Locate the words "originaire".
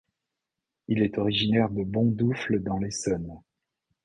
1.19-1.69